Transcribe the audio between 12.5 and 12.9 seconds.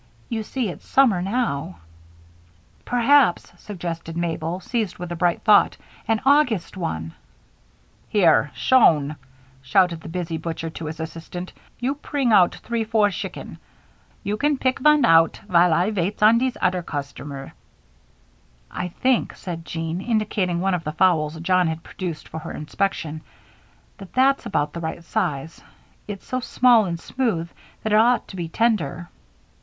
three